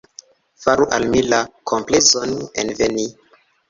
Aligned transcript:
Faru 0.63 0.87
al 0.97 1.05
mi 1.13 1.23
la 1.35 1.43
komplezon 1.75 2.37
enveni. 2.67 3.11